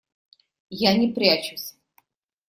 [0.79, 1.67] Я не прячусь.